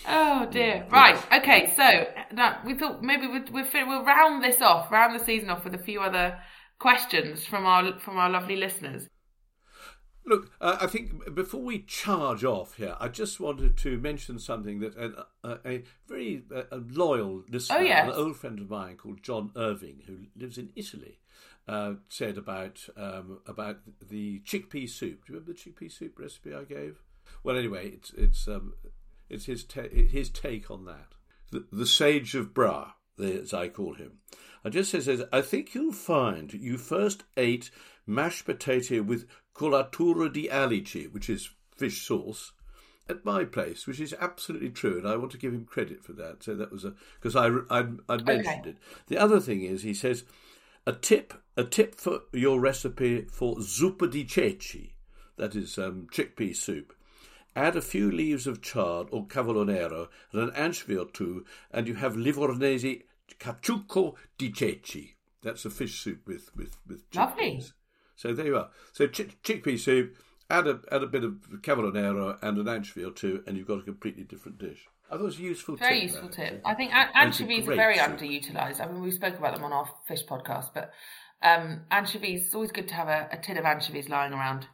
[0.07, 0.85] Oh dear.
[0.89, 1.17] Right.
[1.33, 1.73] Okay.
[1.75, 5.63] So now we thought maybe we'd, we'll, we'll round this off, round the season off
[5.63, 6.37] with a few other
[6.79, 9.07] questions from our from our lovely listeners.
[10.27, 14.79] Look, uh, I think before we charge off here, I just wanted to mention something
[14.79, 18.07] that an, uh, a very uh, a loyal listener, Oh, yes.
[18.07, 21.19] an old friend of mine called John Irving, who lives in Italy,
[21.67, 23.77] uh, said about um, about
[24.09, 25.25] the chickpea soup.
[25.27, 27.03] Do you remember the chickpea soup recipe I gave?
[27.43, 28.73] Well, anyway, it's it's um,
[29.29, 31.13] it's his ta- his take on that.
[31.51, 34.19] The, the sage of Bra, as I call him.
[34.63, 37.69] I just says, I think you'll find you first ate
[38.07, 42.51] mashed potato with colatura di alici, which is fish sauce,
[43.07, 46.13] at my place, which is absolutely true, and I want to give him credit for
[46.13, 46.43] that.
[46.43, 48.77] So that was a because I I I mentioned it.
[49.07, 50.23] The other thing is, he says,
[50.87, 54.95] a tip a tip for your recipe for zuppa di ceci,
[55.37, 56.93] that is um, chickpea soup.
[57.55, 61.87] Add a few leaves of chard or cavolo nero and an anchovy or two, and
[61.87, 63.03] you have livornese
[63.39, 65.15] cacciucco di ceci.
[65.41, 67.15] That's a fish soup with with with chickpeas.
[67.17, 67.63] Lovely.
[68.15, 68.69] So there you are.
[68.93, 70.15] So chick- chickpea soup,
[70.49, 73.67] add a add a bit of cavolo nero and an anchovy or two, and you've
[73.67, 74.87] got a completely different dish.
[75.09, 76.03] I thought it was a useful Very tip.
[76.09, 76.45] useful tip.
[76.45, 76.61] actually.
[76.65, 78.07] I think an- And it's a anchovies are very soup.
[78.07, 78.81] underutilized.
[78.81, 80.91] I mean, we spoke about them on our fish podcast, but
[81.43, 82.45] um, anchovies.
[82.47, 84.67] It's always good to have a, a tin of anchovies lying around.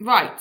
[0.00, 0.40] Right.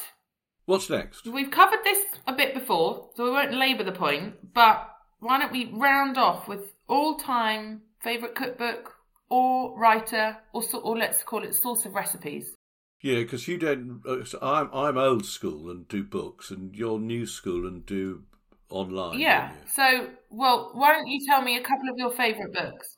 [0.67, 1.25] What's next?
[1.25, 4.87] We've covered this a bit before, so we won't labour the point, but
[5.21, 8.93] why don't we round off with all time favourite cookbook
[9.29, 12.53] or writer or, or let's call it source of recipes?
[13.01, 14.01] Yeah, because you don't.
[14.05, 18.23] uh, so I'm I'm old school and do books, and you're new school and do
[18.69, 19.19] online.
[19.19, 19.51] yeah.
[19.73, 22.97] So, well, why don't you tell me a couple of your favourite books?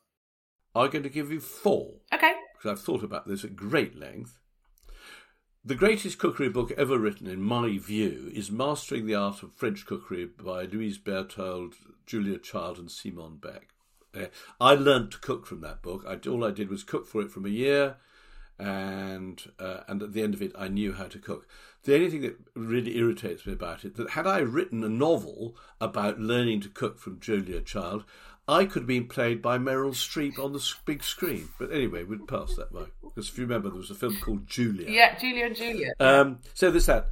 [0.74, 2.34] I'm going to give you four Okay.
[2.58, 4.40] because I've thought about this at great length.
[5.66, 9.86] The greatest cookery book ever written, in my view, is Mastering the Art of French
[9.86, 11.74] Cookery by Louisette Bertholle,
[12.06, 13.68] Julia Child, and Simone Beck.
[14.16, 14.28] Uh,
[14.62, 16.06] I learned to cook from that book.
[16.08, 17.98] I, all I did was cook for it from a year,
[18.58, 21.46] and uh, and at the end of it, I knew how to cook.
[21.84, 25.58] The only thing that really irritates me about it that had I written a novel
[25.82, 28.06] about learning to cook from Julia Child,
[28.50, 31.50] I could have been played by Meryl Streep on the big screen.
[31.60, 34.48] But anyway, we'd pass that by because if you remember, there was a film called
[34.48, 34.90] Julia.
[34.90, 35.94] Yeah, Julie and Julia.
[36.00, 37.10] Um, so there's that.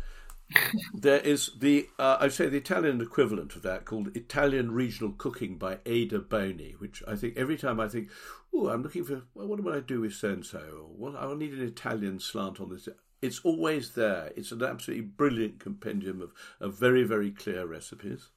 [0.96, 5.58] there is the uh, I'd say the Italian equivalent of that called Italian Regional Cooking
[5.58, 8.10] by Ada Boni, which I think every time I think,
[8.52, 11.16] oh, I'm looking for well, what would I do with so and so, or what
[11.16, 12.90] I need an Italian slant on this.
[13.22, 14.32] It's always there.
[14.36, 18.30] It's an absolutely brilliant compendium of, of very very clear recipes.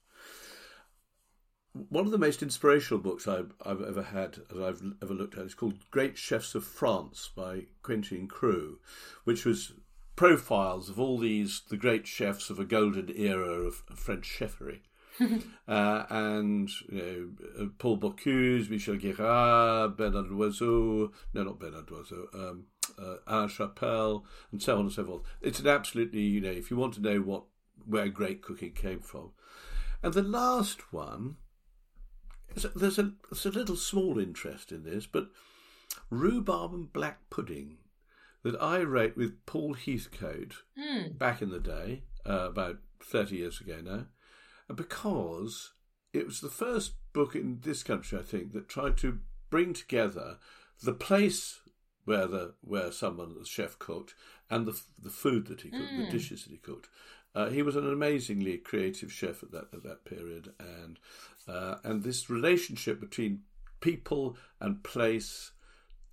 [1.73, 5.47] One of the most inspirational books I've, I've ever had, as I've ever looked at,
[5.47, 8.81] is called Great Chefs of France by Quentin Crewe,
[9.25, 9.73] which was
[10.21, 14.81] profiles of all these the great chefs of a golden era of French cheffery.
[15.69, 16.99] uh, and you
[17.59, 22.65] know, uh, Paul Bocuse, Michel Guérard, Bernard Loiseau, no, not Bernard Loiseau, um,
[22.99, 25.23] uh, Alain Chapel, and so on and so forth.
[25.41, 27.45] It's an absolutely, you know, if you want to know what
[27.87, 29.31] where great cooking came from.
[30.03, 31.37] And the last one,
[32.55, 35.29] there's a, there's a, there's a little small interest in this, but
[36.11, 37.79] rhubarb and black pudding
[38.43, 41.13] that I wrote with Paul Heathcote hmm.
[41.13, 44.07] back in the day, uh, about 30 years ago now,
[44.69, 45.73] uh, because
[46.13, 50.39] it was the first book in this country, I think, that tried to bring together
[50.83, 51.61] the place
[52.05, 54.15] where the where someone, the chef, cooked
[54.49, 56.11] and the the food that he cooked, the hmm.
[56.11, 56.89] dishes that he cooked.
[57.35, 60.99] Uh, he was an amazingly creative chef at that at that period, and
[61.49, 63.43] uh, and this relationship between
[63.81, 65.53] people and place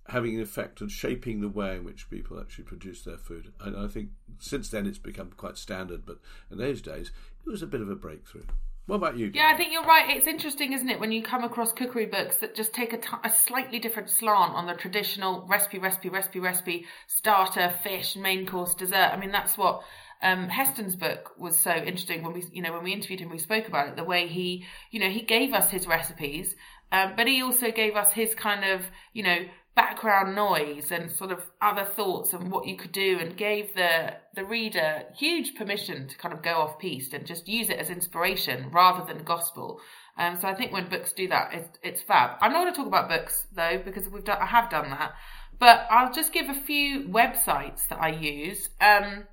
[0.08, 3.52] having an effect on shaping the way in which people actually produce their food.
[3.60, 6.18] And I think since then it's become quite standard, but
[6.50, 7.10] in those days
[7.46, 8.44] it was a bit of a breakthrough.
[8.86, 9.30] What about you?
[9.34, 10.16] Yeah, I think you're right.
[10.16, 13.08] It's interesting, isn't it, when you come across cookery books that just take a, t-
[13.22, 18.74] a slightly different slant on the traditional recipe, recipe, recipe, recipe, starter, fish, main course,
[18.74, 19.10] dessert.
[19.12, 19.82] I mean, that's what
[20.22, 23.38] um, Heston's book was so interesting when we, you know, when we interviewed him, we
[23.38, 23.96] spoke about it.
[23.96, 26.54] The way he, you know, he gave us his recipes,
[26.90, 29.38] um, but he also gave us his kind of, you know,
[29.78, 34.12] background noise and sort of other thoughts and what you could do and gave the
[34.34, 37.88] the reader huge permission to kind of go off piste and just use it as
[37.88, 39.80] inspiration rather than gospel
[40.16, 42.76] um, so I think when books do that it's, it's fab I'm not going to
[42.76, 45.12] talk about books though because we've done I have done that
[45.60, 49.28] but I'll just give a few websites that I use um,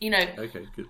[0.00, 0.86] you know Okay, good.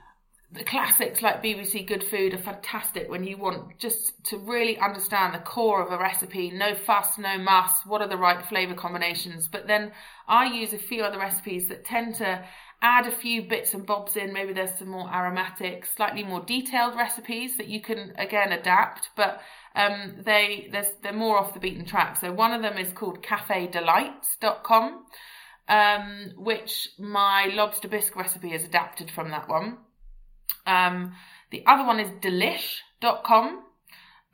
[0.52, 5.34] the classics like BBC Good Food are fantastic when you want just to really understand
[5.34, 6.50] the core of a recipe.
[6.50, 7.84] No fuss, no muss.
[7.84, 9.48] What are the right flavour combinations?
[9.48, 9.90] But then
[10.28, 12.44] I use a few other recipes that tend to
[12.80, 14.32] add a few bits and bobs in.
[14.32, 19.10] Maybe there's some more aromatic, slightly more detailed recipes that you can again adapt.
[19.16, 19.40] But
[19.74, 20.70] um, they
[21.02, 22.16] they're more off the beaten track.
[22.18, 25.04] So one of them is called CafeDelites.com,
[25.68, 29.78] um, which my lobster bisque recipe is adapted from that one.
[30.66, 31.14] Um,
[31.50, 33.62] the other one is delish.com.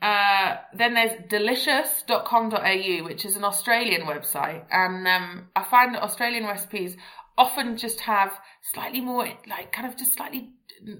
[0.00, 4.64] Uh, then there's delicious.com.au, which is an Australian website.
[4.70, 6.96] And um, I find that Australian recipes
[7.38, 8.32] often just have
[8.72, 10.50] slightly more, like, kind of just slightly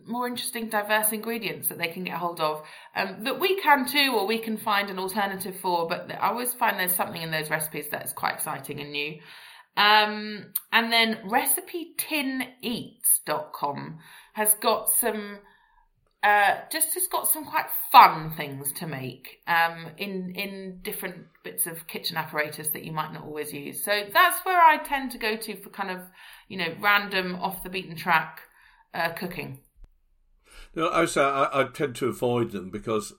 [0.06, 2.62] more interesting, diverse ingredients that they can get hold of
[2.94, 5.88] um, that we can too, or we can find an alternative for.
[5.88, 9.18] But I always find there's something in those recipes that is quite exciting and new.
[9.76, 13.98] Um, and then recipetineats.com
[14.34, 15.38] has got some
[16.22, 21.66] uh, just has got some quite fun things to make um, in in different bits
[21.66, 23.84] of kitchen apparatus that you might not always use.
[23.84, 25.98] So that's where I tend to go to for kind of
[26.48, 28.42] you know random off the beaten track
[28.94, 29.58] uh, cooking.
[30.74, 33.12] No, I say I, I tend to avoid them because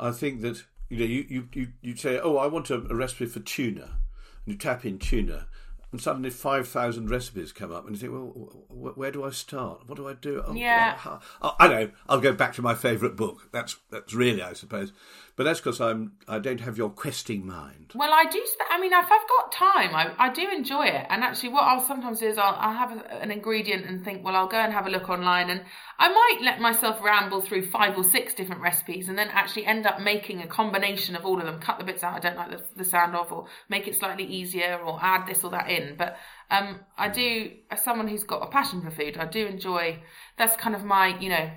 [0.00, 2.96] I think that you know you you you, you say, oh, I want a, a
[2.96, 4.00] recipe for tuna,
[4.44, 5.46] and you tap in tuna,
[5.92, 8.28] and suddenly five thousand recipes come up, and you think, well,
[8.68, 9.88] wh- where do I start?
[9.88, 10.42] What do I do?
[10.46, 10.94] Oh, Yeah.
[10.96, 11.90] oh, how- oh, I know.
[12.08, 13.48] I'll go back to my favourite book.
[13.52, 14.92] That's that's really, I suppose,
[15.36, 17.92] but that's because I'm I don't have your questing mind.
[17.94, 18.40] Well, I do.
[18.70, 21.06] I mean, if I've got time, I, I do enjoy it.
[21.10, 24.24] And actually, what I'll sometimes do is I'll, I'll have a, an ingredient and think,
[24.24, 25.62] well, I'll go and have a look online, and
[25.98, 29.86] I might let myself ramble through five or six different recipes, and then actually end
[29.86, 31.58] up making a combination of all of them.
[31.60, 34.24] Cut the bits out I don't like the, the sound of, or make it slightly
[34.24, 35.79] easier, or add this or that in.
[35.98, 36.16] But
[36.50, 39.98] um, I do, as someone who's got a passion for food, I do enjoy.
[40.38, 41.50] That's kind of my, you know,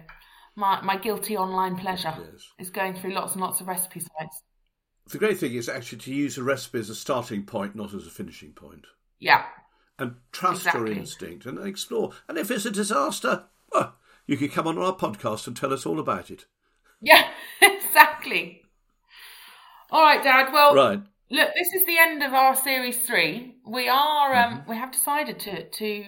[0.56, 2.48] my my guilty online pleasure Yes.
[2.60, 4.44] is going through lots and lots of recipe sites.
[5.10, 8.08] The great thing is actually to use a recipe as a starting point, not as
[8.08, 8.86] a finishing point.
[9.20, 9.46] Yeah.
[10.00, 12.12] and trust your instinct and explore.
[12.28, 15.86] And if it's a disaster, well, you can come on our podcast and tell us
[15.86, 16.46] all about it.
[17.02, 17.30] Yeah,
[17.62, 18.64] exactly.
[19.92, 20.52] All right, Dad.
[20.52, 21.02] Well, Right.
[21.34, 23.56] Look, this is the end of our series three.
[23.65, 24.69] We are, um, Mm-hmm.
[24.69, 26.06] we have decided to to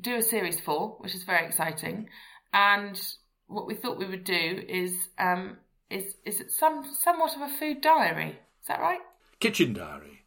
[0.00, 2.08] do a series four, which is very exciting.
[2.52, 3.00] And
[3.46, 5.58] what we thought we would do is um,
[5.90, 8.30] is is it some somewhat of a food diary?
[8.60, 9.00] Is that right?
[9.40, 10.23] Kitchen diary.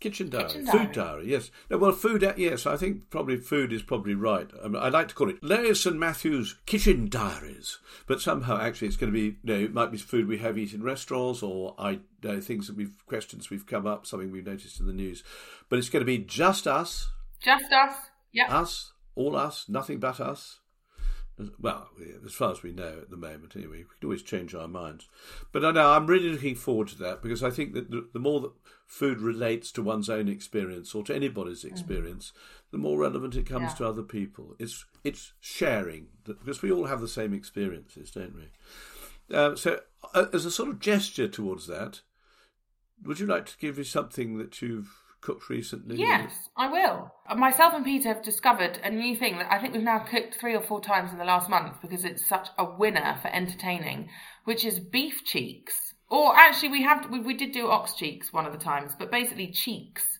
[0.00, 0.46] Kitchen diary.
[0.46, 0.92] Kitchen Food diary.
[0.92, 1.50] diary, yes.
[1.68, 4.48] No, well, food, uh, yes, I think probably food is probably right.
[4.62, 7.78] I mean, I'd like to call it Larius and Matthews Kitchen Diaries.
[8.06, 10.56] But somehow, actually, it's going to be, you know, it might be food we have
[10.56, 14.46] eaten in restaurants or I uh, things that we've, questions we've come up, something we've
[14.46, 15.24] noticed in the news.
[15.68, 17.94] But it's going to be just us, Just us.
[18.32, 18.56] Yeah.
[18.56, 20.60] us, all us, nothing but us.
[21.60, 21.88] Well,
[22.26, 25.08] as far as we know at the moment, anyway, we can always change our minds.
[25.52, 28.18] But I know I'm really looking forward to that because I think that the, the
[28.18, 28.50] more that
[28.88, 32.32] food relates to one's own experience or to anybody's experience,
[32.72, 33.76] the more relevant it comes Yeah.
[33.76, 34.56] to other people.
[34.58, 39.36] It's it's sharing because we all have the same experiences, don't we?
[39.36, 39.80] Uh, so,
[40.14, 42.00] uh, as a sort of gesture towards that,
[43.04, 45.96] would you like to give me something that you've cooked recently?
[45.96, 47.12] Yes, I will.
[47.28, 50.34] Uh, Myself and Peter have discovered a new thing that I think we've now cooked
[50.34, 54.08] three or four times in the last month because it's such a winner for entertaining,
[54.44, 55.87] which is beef cheeks.
[56.10, 59.10] Or actually, we have we, we did do ox cheeks one of the times, but
[59.10, 60.18] basically cheeks,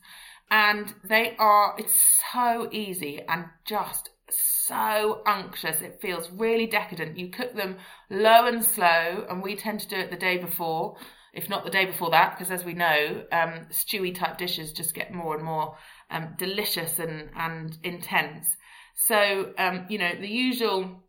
[0.50, 2.00] and they are it's
[2.32, 5.80] so easy and just so unctuous.
[5.80, 7.18] It feels really decadent.
[7.18, 7.76] You cook them
[8.10, 10.96] low and slow, and we tend to do it the day before
[11.32, 14.94] if not the day before that, because as we know, um, stewy type dishes just
[14.94, 15.76] get more and more
[16.10, 18.56] um, delicious and, and intense.
[18.94, 21.04] So, um, you know, the usual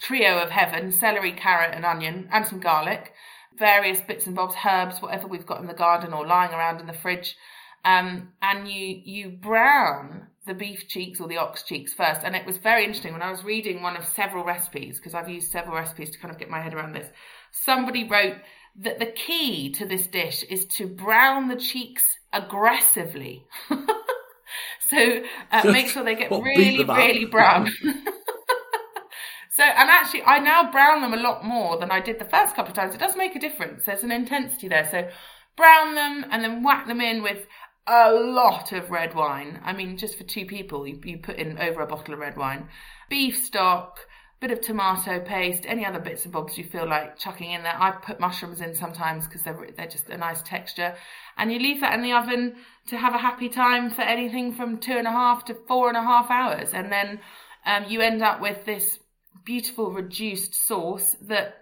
[0.00, 3.12] trio of heaven celery, carrot, and onion, and some garlic,
[3.58, 6.86] various bits and bobs, herbs, whatever we've got in the garden or lying around in
[6.86, 7.36] the fridge.
[7.84, 12.22] Um, and you you brown the beef cheeks or the ox cheeks first.
[12.24, 15.28] And it was very interesting when I was reading one of several recipes because I've
[15.28, 17.08] used several recipes to kind of get my head around this.
[17.52, 18.36] Somebody wrote
[18.76, 23.46] that the key to this dish is to brown the cheeks aggressively.
[24.88, 27.70] so uh, make sure they get really, really brown.
[29.60, 32.56] so, and actually, I now brown them a lot more than I did the first
[32.56, 32.94] couple of times.
[32.94, 33.84] It does make a difference.
[33.84, 34.88] There's an intensity there.
[34.90, 35.06] So,
[35.54, 37.46] brown them and then whack them in with
[37.86, 39.60] a lot of red wine.
[39.62, 42.38] I mean, just for two people, you, you put in over a bottle of red
[42.38, 42.68] wine.
[43.10, 43.98] Beef stock,
[44.40, 47.76] bit of tomato paste, any other bits and bobs you feel like chucking in there.
[47.78, 50.94] I put mushrooms in sometimes because they're they're just a nice texture,
[51.36, 54.78] and you leave that in the oven to have a happy time for anything from
[54.78, 57.20] two and a half to four and a half hours, and then
[57.66, 58.98] um, you end up with this
[59.50, 61.54] beautiful reduced sauce that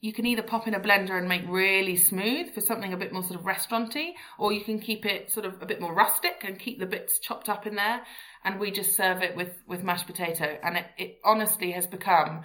[0.00, 3.12] you can either pop in a blender and make really smooth for something a bit
[3.12, 6.44] more sort of restauranty, or you can keep it sort of a bit more rustic
[6.46, 8.00] and keep the bits chopped up in there.
[8.44, 10.56] And we just serve it with, with mashed potato.
[10.62, 12.42] And it, it honestly has become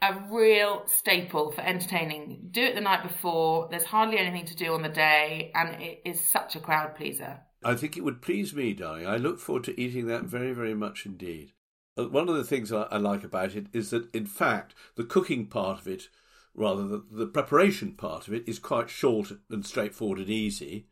[0.00, 2.50] a real staple for entertaining.
[2.52, 3.66] Do it the night before.
[3.68, 7.40] There's hardly anything to do on the day, and it is such a crowd pleaser.
[7.64, 9.08] I think it would please me, darling.
[9.08, 11.53] I look forward to eating that very, very much indeed.
[11.96, 15.04] Uh, one of the things I, I like about it is that, in fact, the
[15.04, 16.08] cooking part of it
[16.54, 20.86] rather the, the preparation part of it is quite short and straightforward and easy.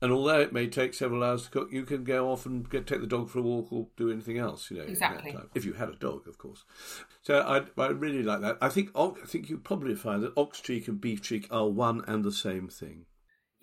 [0.00, 2.86] And although it may take several hours to cook, you can go off and get,
[2.86, 4.70] take the dog for a walk or do anything else.
[4.70, 5.34] You know, exactly.
[5.54, 6.64] If you had a dog, of course.
[7.22, 8.58] So I, I really like that.
[8.60, 12.04] I think I think you probably find that ox cheek and beef cheek are one
[12.06, 13.06] and the same thing.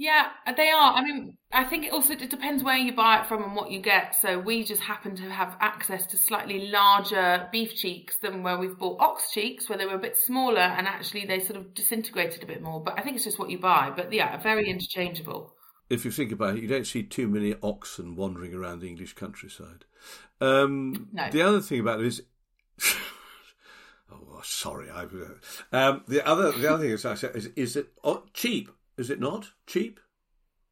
[0.04, 0.96] Yeah, they are.
[0.96, 3.72] I mean, I think it also it depends where you buy it from and what
[3.72, 4.14] you get.
[4.14, 8.78] So we just happen to have access to slightly larger beef cheeks than where we've
[8.78, 12.44] bought ox cheeks, where they were a bit smaller and actually they sort of disintegrated
[12.44, 12.84] a bit more.
[12.84, 13.94] But I think it's just what you buy.
[13.96, 15.54] But yeah, very interchangeable.
[15.90, 19.14] If you think about it, you don't see too many oxen wandering around the English
[19.14, 19.86] countryside.
[20.42, 21.30] Um, no.
[21.32, 22.24] The other thing about it is.
[24.12, 24.90] oh, sorry.
[24.90, 25.04] I,
[25.72, 29.52] um, the other the other thing is, is, is it oh, cheap is it not
[29.68, 30.00] cheap?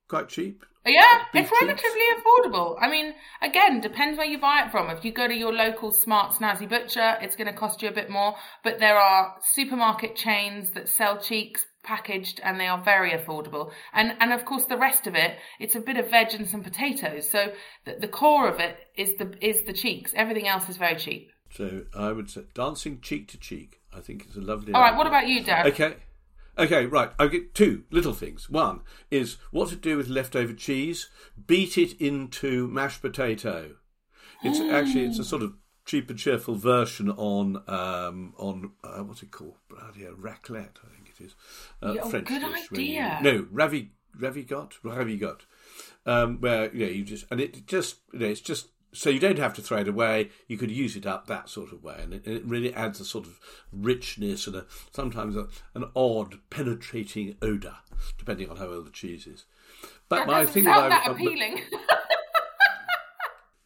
[0.07, 0.65] Quite cheap.
[0.85, 2.75] Yeah, it's relatively affordable.
[2.81, 4.89] I mean, again, depends where you buy it from.
[4.89, 7.93] If you go to your local smart snazzy butcher, it's going to cost you a
[7.93, 8.35] bit more.
[8.63, 13.71] But there are supermarket chains that sell cheeks packaged and they are very affordable.
[13.93, 16.63] And and of course the rest of it, it's a bit of veg and some
[16.63, 17.29] potatoes.
[17.29, 17.51] So
[17.85, 20.13] the, the core of it is the is the cheeks.
[20.15, 21.31] Everything else is very cheap.
[21.51, 23.81] So I would say dancing cheek to cheek.
[23.93, 24.73] I think it's a lovely.
[24.73, 25.67] All right, what about you, Dad?
[25.67, 25.95] Okay.
[26.57, 27.11] Okay, right.
[27.17, 28.49] I get two little things.
[28.49, 31.09] One is what to do with leftover cheese.
[31.47, 33.75] Beat it into mashed potato.
[34.43, 35.53] It's actually it's a sort of
[35.85, 39.55] cheap and cheerful version on um, on uh, what's it called?
[39.69, 41.35] Bloody hell, raclette, I think it is.
[41.81, 42.71] Uh, oh, French good dish.
[42.71, 43.19] idea.
[43.21, 45.41] You, no, ravi ravigot, ravigot.
[46.05, 49.19] Um, where you know you just and it just you know it's just so you
[49.19, 50.29] don't have to throw it away.
[50.47, 53.05] You could use it up that sort of way, and it, it really adds a
[53.05, 53.39] sort of
[53.71, 57.75] richness and a, sometimes a, an odd penetrating odor,
[58.17, 59.45] depending on how old the cheese is.
[60.09, 61.61] But That my thing sound that I, appealing.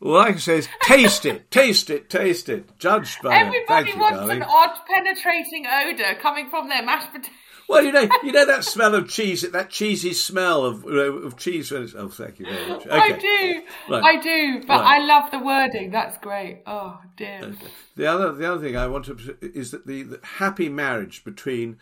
[0.02, 2.78] All I can say is taste it, taste it, taste it.
[2.78, 3.46] Judged by it.
[3.48, 4.42] Everybody Thank wants darling.
[4.42, 7.32] an odd penetrating odour coming from their mashed potatoes.
[7.68, 11.72] Well, you know, you know that smell of cheese, that cheesy smell of of cheese.
[11.72, 12.86] Oh, thank you very much.
[12.86, 12.96] Okay.
[12.96, 14.04] I do, Right.
[14.04, 15.02] I do, but Right.
[15.02, 15.92] I love the wording.
[15.92, 16.62] That's great.
[16.68, 17.54] Oh dear.
[17.96, 21.78] The other, the other thing I want to is that the, the happy marriage between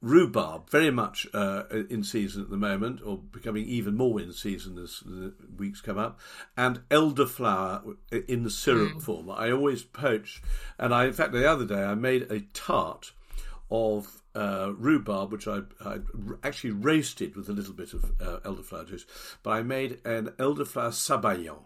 [0.00, 4.76] rhubarb, very much uh, in season at the moment, or becoming even more in season
[4.78, 6.20] as the weeks come up,
[6.56, 7.96] and elderflower
[8.28, 9.30] in the syrup form.
[9.30, 10.42] I always poach,
[10.78, 13.12] and I, in fact, the other day I made a tart
[13.70, 15.98] of uh, rhubarb, which I, I
[16.42, 19.06] actually roasted with a little bit of uh, elderflower juice,
[19.42, 21.64] but I made an elderflower sabayon,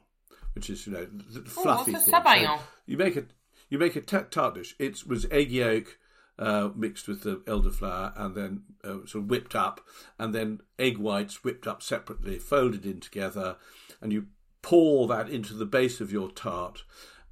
[0.55, 1.07] which is you know
[1.47, 2.13] fluffy what's a thing.
[2.15, 2.61] So sabayon?
[2.87, 3.25] you make a
[3.69, 4.75] you make a ta- tart dish.
[4.79, 5.99] It was egg yolk
[6.39, 9.81] uh, mixed with the elderflower and then uh, sort of whipped up,
[10.19, 13.57] and then egg whites whipped up separately, folded in together,
[14.01, 14.27] and you
[14.63, 16.83] pour that into the base of your tart,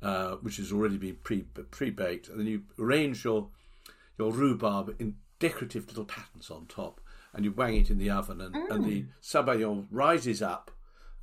[0.03, 3.49] uh, which has already been pre pre baked, and then you arrange your
[4.19, 7.01] your rhubarb in decorative little patterns on top,
[7.33, 10.71] and you wang it in the oven, and, and the sabayon rises up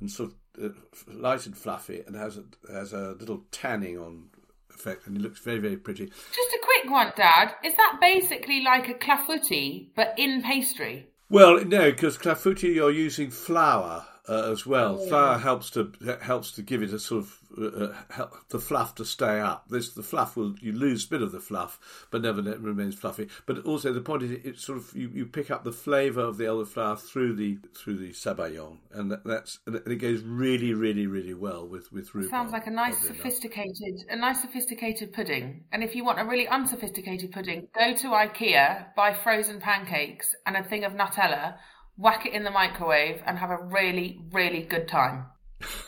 [0.00, 0.68] and sort of uh,
[1.12, 4.28] light and fluffy, and has a has a little tanning on
[4.74, 6.06] effect, and it looks very very pretty.
[6.06, 7.54] Just a quick one, Dad.
[7.64, 11.08] Is that basically like a clafouti but in pastry?
[11.30, 14.96] Well, no, because clafouti you're using flour uh, as well.
[14.96, 19.04] Flour helps to helps to give it a sort of uh, help the fluff to
[19.04, 19.68] stay up.
[19.68, 22.94] This the fluff will you lose a bit of the fluff, but never it remains
[22.94, 23.28] fluffy.
[23.46, 26.38] But also the point is, it, sort of you, you pick up the flavour of
[26.38, 31.06] the elderflower through the through the sabayon, and that, that's and it goes really really
[31.06, 32.30] really well with with rhubarb.
[32.30, 33.16] Sounds like a nice oddly enough.
[33.18, 35.64] sophisticated, a nice sophisticated pudding.
[35.70, 40.56] And if you want a really unsophisticated pudding, go to IKEA, buy frozen pancakes and
[40.56, 41.56] a thing of Nutella,
[41.96, 45.26] whack it in the microwave, and have a really, really good time.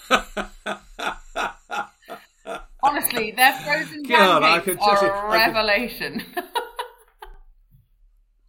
[2.83, 6.23] Honestly, their frozen God, I pancakes are a I could- revelation.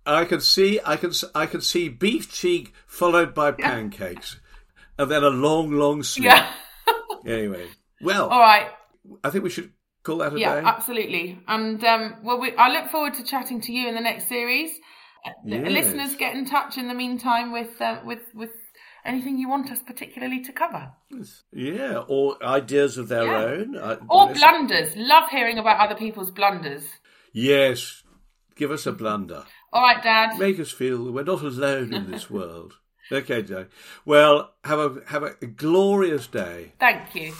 [0.05, 4.39] I can see, I can, I can see beef cheek followed by pancakes,
[4.97, 6.26] and then a long, long sleep.
[6.28, 6.49] Yeah.
[7.26, 7.68] Anyway,
[8.01, 8.70] well, All right.
[9.24, 9.72] I think we should
[10.03, 10.66] call that a Yeah, day.
[10.68, 11.39] absolutely.
[11.47, 14.72] And um, well, we, I look forward to chatting to you in the next series.
[15.45, 15.71] Yes.
[15.71, 18.51] Listeners, get in touch in the meantime with uh, with with
[19.05, 20.91] anything you want us particularly to cover,
[21.53, 23.43] Yeah, or ideas of their Yeah.
[23.45, 23.78] own.
[23.78, 24.95] I- or blunders.
[24.97, 26.86] Love hearing about other people's blunders.
[27.32, 28.03] Yes,
[28.55, 29.45] give us a blunder.
[29.71, 30.38] All right, Dad.
[30.39, 32.73] Make us feel we're not alone in this world.
[33.09, 33.67] Okay, Joe.
[34.03, 36.73] Well, have a have a glorious day.
[36.78, 37.34] Thank you.